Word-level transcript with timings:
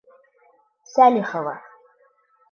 Сәлихова. 0.93 1.53